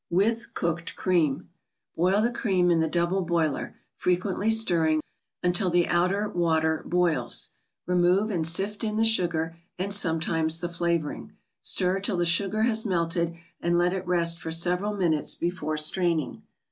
With 0.09 0.55
Cooked 0.55 0.95
Cream. 0.95 1.49
—Boil 1.95 2.23
the 2.23 2.31
cream 2.31 2.71
in 2.71 2.79
the 2.79 2.87
double 2.87 3.21
boiler, 3.21 3.75
frequently 3.93 4.49
stirring, 4.49 4.99
until 5.43 5.69
the 5.69 5.87
outer 5.87 6.27
water 6.27 6.81
boils. 6.87 7.51
Re¬ 7.87 7.95
move 7.95 8.31
and 8.31 8.47
sift 8.47 8.83
in 8.83 8.97
the 8.97 9.05
sugar, 9.05 9.57
and 9.77 9.93
sometimes 9.93 10.59
the 10.59 10.69
flavoring. 10.69 11.33
Stir 11.61 11.99
till 11.99 12.17
the 12.17 12.25
sugar 12.25 12.63
has 12.63 12.83
melted, 12.83 13.35
and 13.61 13.77
let 13.77 13.93
it 13.93 14.07
rest 14.07 14.39
for 14.39 14.51
several 14.51 14.95
minutes 14.95 15.35
before 15.35 15.77
straining. 15.77 16.41